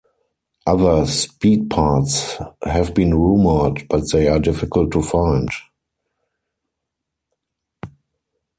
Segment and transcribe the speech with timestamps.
[0.65, 5.47] Other speed parts have been rumored, but they are difficult to find.